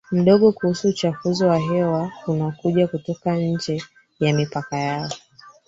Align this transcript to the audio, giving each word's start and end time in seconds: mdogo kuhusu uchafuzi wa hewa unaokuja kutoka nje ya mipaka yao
mdogo 0.11 0.51
kuhusu 0.51 0.87
uchafuzi 0.87 1.43
wa 1.45 1.57
hewa 1.57 2.11
unaokuja 2.27 2.87
kutoka 2.87 3.35
nje 3.35 3.83
ya 4.19 4.33
mipaka 4.33 4.77
yao 4.77 5.09